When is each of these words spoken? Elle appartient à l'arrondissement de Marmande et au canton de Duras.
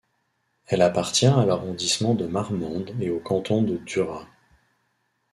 Elle 0.65 0.81
appartient 0.81 1.27
à 1.27 1.45
l'arrondissement 1.45 2.15
de 2.15 2.25
Marmande 2.25 2.95
et 2.99 3.11
au 3.11 3.19
canton 3.19 3.61
de 3.61 3.77
Duras. 3.77 4.25